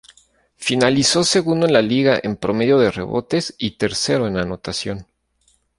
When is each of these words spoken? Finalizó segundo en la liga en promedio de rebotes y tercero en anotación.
Finalizó 0.55 1.23
segundo 1.23 1.67
en 1.67 1.73
la 1.73 1.83
liga 1.83 2.19
en 2.23 2.35
promedio 2.35 2.79
de 2.79 2.89
rebotes 2.89 3.53
y 3.59 3.77
tercero 3.77 4.25
en 4.25 4.37
anotación. 4.37 5.05